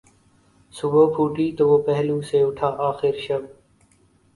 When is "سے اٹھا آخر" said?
2.21-3.19